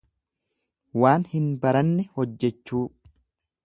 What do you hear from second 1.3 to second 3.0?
hin bareenne hojjechuu.